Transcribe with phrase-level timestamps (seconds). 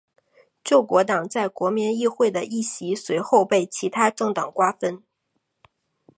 [0.63, 5.03] 救国党在国民议会的议席随后被其它政党瓜分。